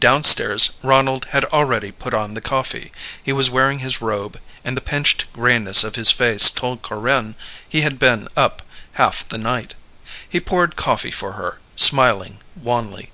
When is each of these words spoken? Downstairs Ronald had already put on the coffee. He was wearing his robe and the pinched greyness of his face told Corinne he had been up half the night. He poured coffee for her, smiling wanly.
Downstairs 0.00 0.70
Ronald 0.82 1.26
had 1.26 1.44
already 1.44 1.92
put 1.92 2.12
on 2.12 2.34
the 2.34 2.40
coffee. 2.40 2.90
He 3.22 3.32
was 3.32 3.50
wearing 3.50 3.78
his 3.78 4.00
robe 4.00 4.40
and 4.64 4.76
the 4.76 4.80
pinched 4.80 5.32
greyness 5.32 5.84
of 5.84 5.94
his 5.94 6.10
face 6.10 6.50
told 6.50 6.82
Corinne 6.82 7.36
he 7.68 7.82
had 7.82 8.00
been 8.00 8.26
up 8.36 8.62
half 8.94 9.28
the 9.28 9.38
night. 9.38 9.76
He 10.28 10.40
poured 10.40 10.74
coffee 10.74 11.12
for 11.12 11.34
her, 11.34 11.60
smiling 11.76 12.40
wanly. 12.56 13.12